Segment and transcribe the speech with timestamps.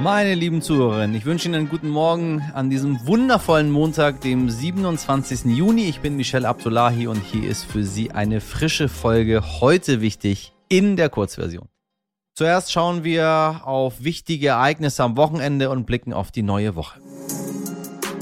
[0.00, 5.44] Meine lieben Zuhörerinnen, ich wünsche Ihnen einen guten Morgen an diesem wundervollen Montag, dem 27.
[5.44, 5.84] Juni.
[5.84, 10.96] Ich bin Michelle Abdullahi und hier ist für Sie eine frische Folge heute wichtig in
[10.96, 11.68] der Kurzversion.
[12.34, 17.00] Zuerst schauen wir auf wichtige Ereignisse am Wochenende und blicken auf die neue Woche.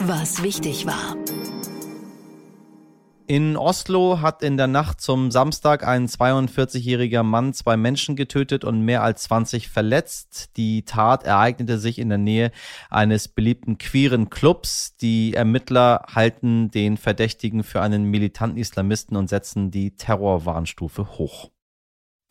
[0.01, 1.17] Was wichtig war.
[3.29, 8.81] In Oslo hat in der Nacht zum Samstag ein 42-jähriger Mann zwei Menschen getötet und
[8.81, 10.57] mehr als 20 verletzt.
[10.57, 12.51] Die Tat ereignete sich in der Nähe
[12.91, 14.97] eines beliebten queeren Clubs.
[14.97, 21.51] Die Ermittler halten den Verdächtigen für einen militanten Islamisten und setzen die Terrorwarnstufe hoch.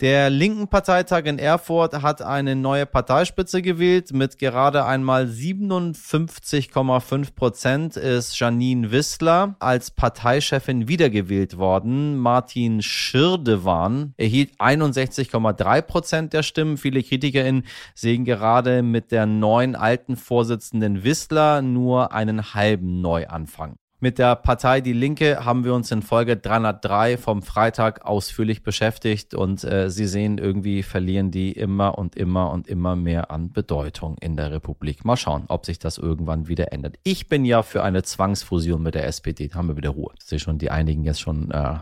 [0.01, 4.13] Der linken Parteitag in Erfurt hat eine neue Parteispitze gewählt.
[4.13, 12.17] Mit gerade einmal 57,5 Prozent ist Janine Wissler als Parteichefin wiedergewählt worden.
[12.17, 16.77] Martin Schirdewan erhielt 61,3 Prozent der Stimmen.
[16.77, 23.75] Viele KritikerInnen sehen gerade mit der neuen alten Vorsitzenden Wissler nur einen halben Neuanfang.
[24.03, 29.35] Mit der Partei Die Linke haben wir uns in Folge 303 vom Freitag ausführlich beschäftigt
[29.35, 34.17] und äh, Sie sehen, irgendwie verlieren die immer und immer und immer mehr an Bedeutung
[34.17, 35.05] in der Republik.
[35.05, 36.95] Mal schauen, ob sich das irgendwann wieder ändert.
[37.03, 39.49] Ich bin ja für eine Zwangsfusion mit der SPD.
[39.49, 40.11] Da haben wir wieder Ruhe.
[40.17, 41.75] Ich sehe schon, die einigen jetzt schon äh,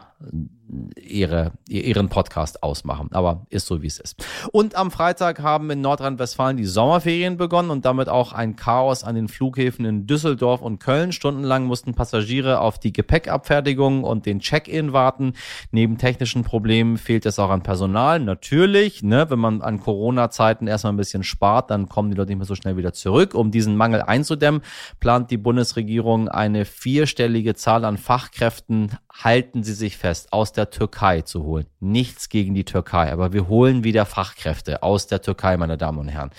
[0.97, 3.07] ihre, ihren Podcast ausmachen.
[3.13, 4.25] Aber ist so, wie es ist.
[4.51, 9.15] Und am Freitag haben in Nordrhein-Westfalen die Sommerferien begonnen und damit auch ein Chaos an
[9.15, 11.13] den Flughäfen in Düsseldorf und Köln.
[11.13, 15.33] Stundenlang mussten Passagiere auf die Gepäckabfertigung und den Check-in warten.
[15.71, 18.19] Neben technischen Problemen fehlt es auch an Personal.
[18.19, 22.37] Natürlich, ne, wenn man an Corona-Zeiten erstmal ein bisschen spart, dann kommen die Leute nicht
[22.37, 23.33] mehr so schnell wieder zurück.
[23.33, 24.61] Um diesen Mangel einzudämmen,
[24.99, 28.97] plant die Bundesregierung eine vierstellige Zahl an Fachkräften.
[29.11, 31.65] Halten Sie sich fest, aus der Türkei zu holen.
[31.79, 36.07] Nichts gegen die Türkei, aber wir holen wieder Fachkräfte aus der Türkei, meine Damen und
[36.07, 36.29] Herren.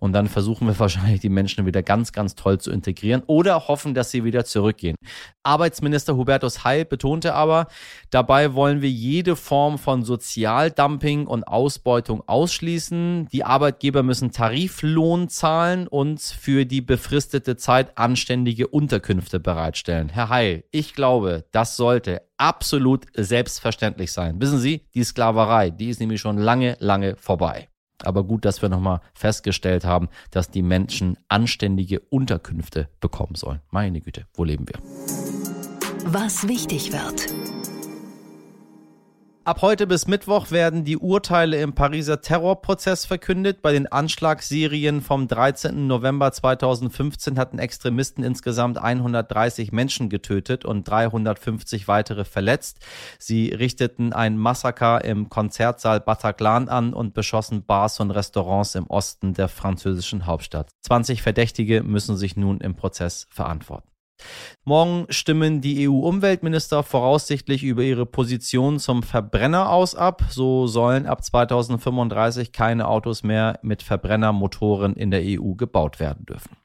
[0.00, 3.94] Und dann versuchen wir wahrscheinlich die Menschen wieder ganz, ganz toll zu integrieren oder hoffen,
[3.94, 4.96] dass sie wieder zurückgehen.
[5.42, 7.66] Arbeitsminister Hubertus Heil betonte aber,
[8.10, 13.28] dabei wollen wir jede Form von Sozialdumping und Ausbeutung ausschließen.
[13.30, 20.08] Die Arbeitgeber müssen Tariflohn zahlen und für die befristete Zeit anständige Unterkünfte bereitstellen.
[20.08, 24.40] Herr Heil, ich glaube, das sollte absolut selbstverständlich sein.
[24.40, 27.68] Wissen Sie, die Sklaverei, die ist nämlich schon lange, lange vorbei.
[28.06, 33.60] Aber gut, dass wir nochmal festgestellt haben, dass die Menschen anständige Unterkünfte bekommen sollen.
[33.70, 34.78] Meine Güte, wo leben wir?
[36.06, 37.53] Was wichtig wird.
[39.46, 43.60] Ab heute bis Mittwoch werden die Urteile im Pariser Terrorprozess verkündet.
[43.60, 45.86] Bei den Anschlagsserien vom 13.
[45.86, 52.78] November 2015 hatten Extremisten insgesamt 130 Menschen getötet und 350 weitere verletzt.
[53.18, 59.34] Sie richteten ein Massaker im Konzertsaal Bataclan an und beschossen Bars und Restaurants im Osten
[59.34, 60.70] der französischen Hauptstadt.
[60.80, 63.93] 20 Verdächtige müssen sich nun im Prozess verantworten.
[64.64, 70.22] Morgen stimmen die EU-Umweltminister voraussichtlich über ihre Position zum Verbrenner aus ab.
[70.30, 76.56] So sollen ab 2035 keine Autos mehr mit Verbrennermotoren in der EU gebaut werden dürfen.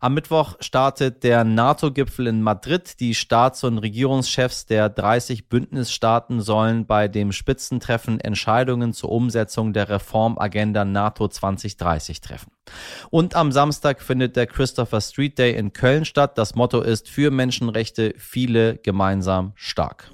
[0.00, 3.00] Am Mittwoch startet der NATO-Gipfel in Madrid.
[3.00, 9.88] Die Staats- und Regierungschefs der 30 Bündnisstaaten sollen bei dem Spitzentreffen Entscheidungen zur Umsetzung der
[9.88, 12.52] Reformagenda NATO 2030 treffen.
[13.10, 16.38] Und am Samstag findet der Christopher Street Day in Köln statt.
[16.38, 20.12] Das Motto ist für Menschenrechte, viele gemeinsam stark.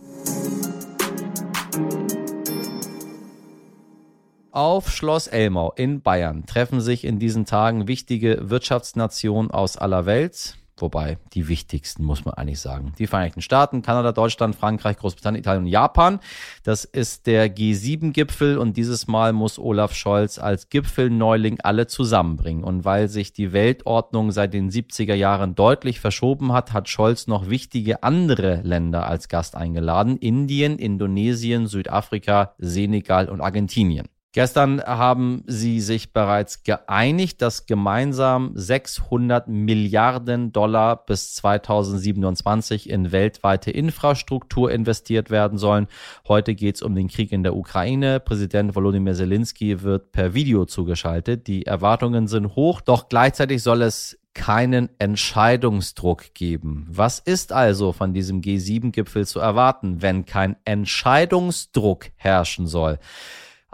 [4.55, 10.55] Auf Schloss Elmau in Bayern treffen sich in diesen Tagen wichtige Wirtschaftsnationen aus aller Welt.
[10.77, 12.93] Wobei die wichtigsten, muss man eigentlich sagen.
[13.01, 16.21] Die Vereinigten Staaten, Kanada, Deutschland, Frankreich, Großbritannien, Italien und Japan.
[16.63, 22.63] Das ist der G7-Gipfel und dieses Mal muss Olaf Scholz als Gipfelneuling alle zusammenbringen.
[22.63, 27.51] Und weil sich die Weltordnung seit den 70er Jahren deutlich verschoben hat, hat Scholz noch
[27.51, 30.17] wichtige andere Länder als Gast eingeladen.
[30.17, 34.07] Indien, Indonesien, Südafrika, Senegal und Argentinien.
[34.35, 43.71] Gestern haben sie sich bereits geeinigt, dass gemeinsam 600 Milliarden Dollar bis 2027 in weltweite
[43.71, 45.87] Infrastruktur investiert werden sollen.
[46.27, 48.19] Heute geht es um den Krieg in der Ukraine.
[48.19, 51.47] Präsident Volodymyr Zelensky wird per Video zugeschaltet.
[51.47, 56.89] Die Erwartungen sind hoch, doch gleichzeitig soll es keinen Entscheidungsdruck geben.
[56.91, 62.99] Was ist also von diesem G7-Gipfel zu erwarten, wenn kein Entscheidungsdruck herrschen soll?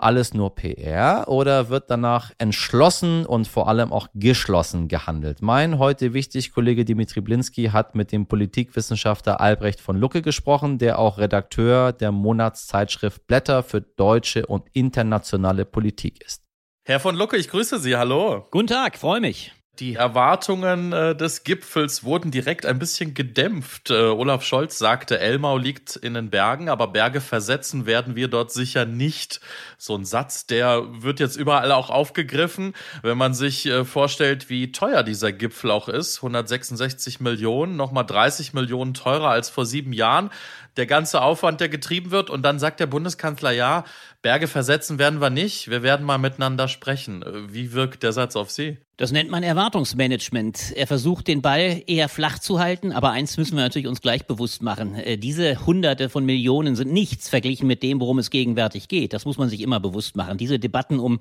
[0.02, 5.42] Alles nur PR oder wird danach entschlossen und vor allem auch geschlossen gehandelt?
[5.42, 10.98] Mein heute wichtig Kollege Dimitri Blinski hat mit dem Politikwissenschaftler Albrecht von Lucke gesprochen, der
[10.98, 16.42] auch Redakteur der Monatszeitschrift Blätter für deutsche und internationale Politik ist.
[16.84, 17.96] Herr von Lucke, ich grüße Sie.
[17.96, 18.46] Hallo.
[18.50, 19.52] Guten Tag, freue mich.
[19.80, 23.88] Die Erwartungen äh, des Gipfels wurden direkt ein bisschen gedämpft.
[23.88, 28.52] Äh, Olaf Scholz sagte, Elmau liegt in den Bergen, aber Berge versetzen werden wir dort
[28.52, 29.40] sicher nicht.
[29.78, 34.70] So ein Satz, der wird jetzt überall auch aufgegriffen, wenn man sich äh, vorstellt, wie
[34.70, 36.18] teuer dieser Gipfel auch ist.
[36.18, 40.28] 166 Millionen, nochmal 30 Millionen teurer als vor sieben Jahren.
[40.76, 42.28] Der ganze Aufwand, der getrieben wird.
[42.28, 43.84] Und dann sagt der Bundeskanzler, ja,
[44.22, 45.70] Berge versetzen werden wir nicht.
[45.70, 47.24] Wir werden mal miteinander sprechen.
[47.48, 48.76] Wie wirkt der Satz auf Sie?
[48.98, 50.72] Das nennt man Erwartungsmanagement.
[50.76, 54.26] Er versucht, den Ball eher flach zu halten, aber eins müssen wir natürlich uns gleich
[54.26, 54.94] bewusst machen.
[54.94, 59.14] Äh, diese Hunderte von Millionen sind nichts verglichen mit dem, worum es gegenwärtig geht.
[59.14, 60.36] Das muss man sich immer bewusst machen.
[60.36, 61.18] Diese Debatten um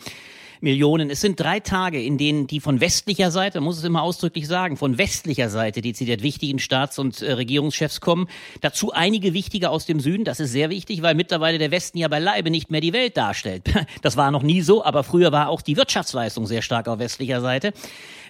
[0.61, 1.09] Millionen.
[1.09, 4.75] Es sind drei Tage, in denen die von westlicher Seite, muss es immer ausdrücklich sagen,
[4.75, 8.27] von westlicher Seite dezidiert wichtigen Staats- und äh, Regierungschefs kommen.
[8.59, 10.25] Dazu einige wichtige aus dem Süden.
[10.25, 13.63] Das ist sehr wichtig, weil mittlerweile der Westen ja beileibe nicht mehr die Welt darstellt.
[14.01, 17.41] Das war noch nie so, aber früher war auch die Wirtschaftsleistung sehr stark auf westlicher
[17.41, 17.73] Seite.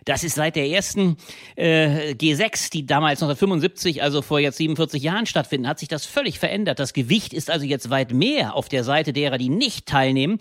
[0.05, 1.17] Das ist seit der ersten
[1.55, 6.39] äh, G6, die damals 1975, also vor jetzt 47 Jahren stattfinden, hat sich das völlig
[6.39, 6.79] verändert.
[6.79, 10.39] Das Gewicht ist also jetzt weit mehr auf der Seite derer, die nicht teilnehmen.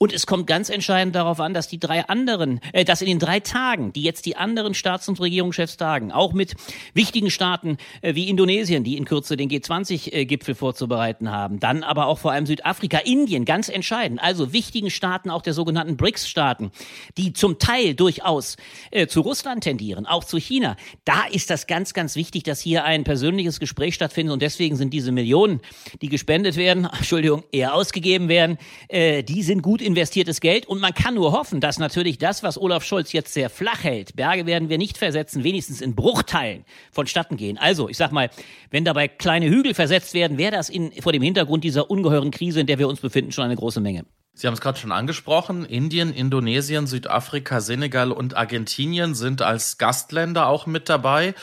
[0.00, 3.18] Und es kommt ganz entscheidend darauf an, dass die drei anderen, äh, dass in den
[3.18, 6.54] drei Tagen, die jetzt die anderen Staats- und Regierungschefs tagen, auch mit
[6.94, 12.18] wichtigen Staaten äh, wie Indonesien, die in Kürze den G20-Gipfel vorzubereiten haben, dann aber auch
[12.18, 16.70] vor allem Südafrika, Indien, ganz entscheidend, also wichtigen Staaten, auch der sogenannten BRICS-Staaten,
[17.16, 18.56] die zum Teil durchaus
[18.92, 20.76] äh, zu Russland tendieren, auch zu China.
[21.04, 24.92] Da ist das ganz, ganz wichtig, dass hier ein persönliches Gespräch stattfindet und deswegen sind
[24.92, 25.60] diese Millionen,
[26.02, 28.58] die gespendet werden, Entschuldigung, eher ausgegeben werden,
[28.88, 32.58] äh, die sind gut investiertes Geld und man kann nur hoffen, dass natürlich das, was
[32.58, 37.36] Olaf Scholz jetzt sehr flach hält, Berge werden wir nicht versetzen, wenigstens in Bruchteilen vonstatten
[37.36, 37.58] gehen.
[37.58, 38.30] Also, ich sag mal,
[38.70, 42.60] wenn dabei kleine Hügel versetzt werden, wäre das in, vor dem Hintergrund dieser ungeheuren Krise,
[42.60, 44.04] in der wir uns befinden, schon eine große Menge.
[44.38, 45.64] Sie haben es gerade schon angesprochen.
[45.64, 51.34] Indien, Indonesien, Südafrika, Senegal und Argentinien sind als Gastländer auch mit dabei.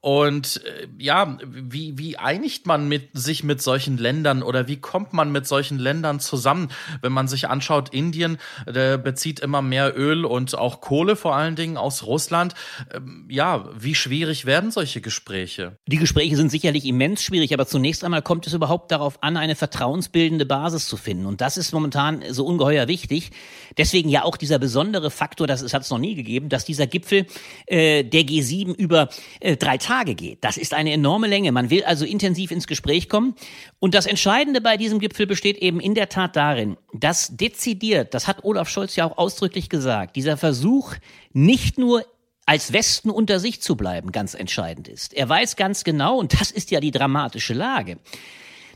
[0.00, 5.12] Und äh, ja, wie, wie einigt man mit, sich mit solchen Ländern oder wie kommt
[5.12, 6.68] man mit solchen Ländern zusammen?
[7.02, 11.56] Wenn man sich anschaut, Indien äh, bezieht immer mehr Öl und auch Kohle vor allen
[11.56, 12.54] Dingen aus Russland.
[12.92, 15.76] Ähm, ja, wie schwierig werden solche Gespräche?
[15.86, 19.56] Die Gespräche sind sicherlich immens schwierig, aber zunächst einmal kommt es überhaupt darauf an, eine
[19.56, 21.26] vertrauensbildende Basis zu finden.
[21.26, 23.30] Und das ist momentan so ungeheuer wichtig.
[23.76, 27.26] Deswegen ja auch dieser besondere Faktor, das hat es noch nie gegeben, dass dieser Gipfel
[27.66, 29.08] äh, der G7 über
[29.40, 29.78] äh, drei
[30.14, 30.44] geht.
[30.44, 31.52] Das ist eine enorme Länge.
[31.52, 33.34] Man will also intensiv ins Gespräch kommen.
[33.78, 38.26] Und das Entscheidende bei diesem Gipfel besteht eben in der Tat darin, dass dezidiert, das
[38.26, 40.94] hat Olaf Scholz ja auch ausdrücklich gesagt, dieser Versuch
[41.32, 42.04] nicht nur
[42.46, 45.12] als Westen unter sich zu bleiben ganz entscheidend ist.
[45.12, 47.98] Er weiß ganz genau, und das ist ja die dramatische Lage,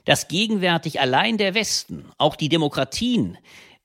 [0.05, 3.39] dass gegenwärtig allein der Westen, auch die Demokratien,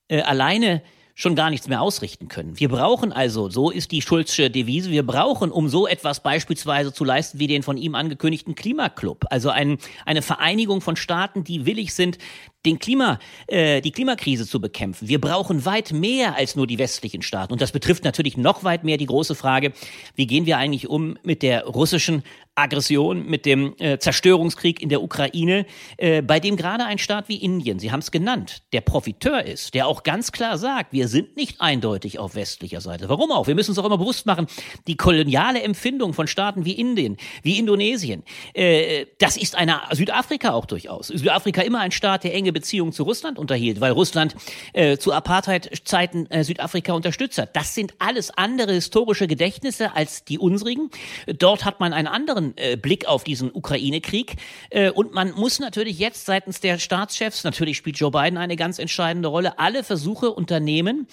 [0.09, 0.81] äh, alleine
[1.19, 2.59] schon gar nichts mehr ausrichten können.
[2.59, 7.03] Wir brauchen also, so ist die Schulzsche Devise, wir brauchen, um so etwas beispielsweise zu
[7.03, 11.95] leisten wie den von ihm angekündigten Klimaclub, also ein, eine Vereinigung von Staaten, die willig
[11.95, 12.19] sind,
[12.67, 13.17] den Klima,
[13.47, 15.07] äh, die Klimakrise zu bekämpfen.
[15.07, 17.51] Wir brauchen weit mehr als nur die westlichen Staaten.
[17.51, 19.73] Und das betrifft natürlich noch weit mehr die große Frage,
[20.13, 22.21] wie gehen wir eigentlich um mit der russischen
[22.57, 25.65] Aggression, mit dem äh, Zerstörungskrieg in der Ukraine,
[25.97, 29.75] äh, bei dem gerade ein Staat wie Indien, Sie haben es genannt, der Profiteur ist,
[29.75, 33.09] der auch ganz klar sagt, wir sind nicht eindeutig auf westlicher Seite.
[33.09, 33.47] Warum auch?
[33.47, 34.47] Wir müssen uns auch immer bewusst machen,
[34.87, 38.23] die koloniale Empfindung von Staaten wie Indien, wie Indonesien,
[38.53, 41.07] äh, das ist eine Südafrika auch durchaus.
[41.07, 44.35] Südafrika immer ein Staat, der enge Beziehungen zu Russland unterhielt, weil Russland
[44.73, 47.55] äh, zu Apartheid-Zeiten äh, Südafrika unterstützt hat.
[47.55, 50.89] Das sind alles andere historische Gedächtnisse als die unsrigen.
[51.27, 54.35] Dort hat man einen anderen äh, Blick auf diesen Ukraine-Krieg.
[54.69, 58.79] Äh, und man muss natürlich jetzt seitens der Staatschefs, natürlich spielt Joe Biden eine ganz
[58.79, 61.07] entscheidende Rolle, alle Versuche unternehmen,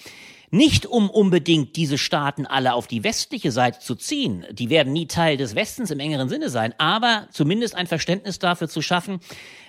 [0.55, 4.45] nicht um unbedingt diese Staaten alle auf die westliche Seite zu ziehen.
[4.51, 8.69] Die werden nie Teil des Westens im engeren Sinne sein, aber zumindest ein Verständnis dafür
[8.69, 9.19] zu schaffen,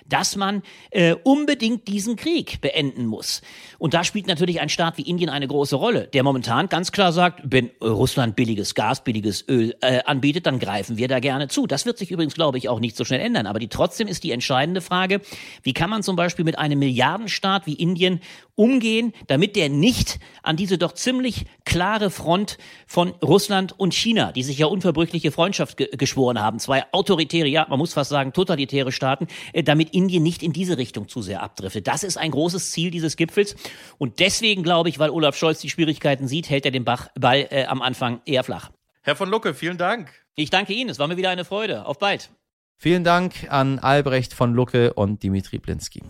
[0.07, 3.41] dass man äh, unbedingt diesen Krieg beenden muss.
[3.77, 7.11] Und da spielt natürlich ein Staat wie Indien eine große Rolle, der momentan ganz klar
[7.11, 11.67] sagt, wenn Russland billiges Gas, billiges Öl äh, anbietet, dann greifen wir da gerne zu.
[11.67, 13.47] Das wird sich übrigens, glaube ich, auch nicht so schnell ändern.
[13.47, 15.21] Aber die, trotzdem ist die entscheidende Frage,
[15.63, 18.21] wie kann man zum Beispiel mit einem Milliardenstaat wie Indien
[18.57, 24.43] umgehen, damit der nicht an diese doch ziemlich klare Front von Russland und China, die
[24.43, 28.91] sich ja unverbrüchliche Freundschaft ge geschworen haben, zwei autoritäre, ja, man muss fast sagen, totalitäre
[28.91, 31.87] Staaten, äh, damit Indien nicht in diese Richtung zu sehr abdriftet.
[31.87, 33.55] Das ist ein großes Ziel dieses Gipfels.
[33.99, 37.47] Und deswegen glaube ich, weil Olaf Scholz die Schwierigkeiten sieht, hält er den Bach, Ball
[37.51, 38.71] äh, am Anfang eher flach.
[39.03, 40.11] Herr von Lucke, vielen Dank.
[40.35, 40.89] Ich danke Ihnen.
[40.89, 41.85] Es war mir wieder eine Freude.
[41.85, 42.29] Auf bald.
[42.77, 46.01] Vielen Dank an Albrecht von Lucke und Dimitri Blinski.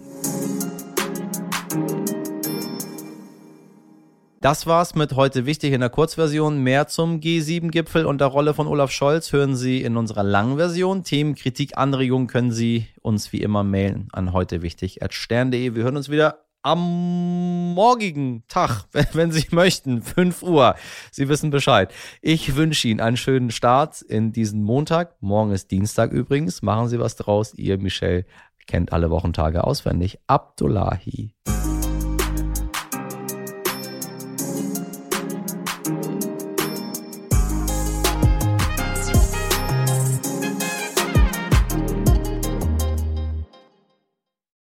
[4.39, 6.61] Das war's mit heute wichtig in der Kurzversion.
[6.61, 11.03] Mehr zum G7-Gipfel und der Rolle von Olaf Scholz hören Sie in unserer langen Version.
[11.03, 15.73] Themen, Kritik, Anregungen können Sie uns wie immer mailen an heute wichtig stern.de.
[15.73, 20.75] Wir hören uns wieder am morgigen Tag, wenn Sie möchten, 5 Uhr.
[21.11, 21.91] Sie wissen Bescheid.
[22.21, 25.15] Ich wünsche Ihnen einen schönen Start in diesen Montag.
[25.19, 26.61] Morgen ist Dienstag übrigens.
[26.61, 27.55] Machen Sie was draus.
[27.55, 28.27] Ihr Michel
[28.67, 30.19] kennt alle Wochentage auswendig.
[30.27, 31.33] Abdullahi.